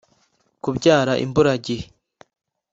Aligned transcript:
kubyara 0.63 1.13
imburagihe 1.25 1.85